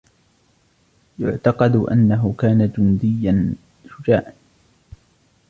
يُعتقد 1.19 1.75
أنه 1.75 2.35
كان 2.39 2.71
جنديا 2.77 3.53
شجاعا. 3.89 4.33